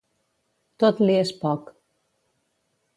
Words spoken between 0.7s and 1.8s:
Tot li és poc.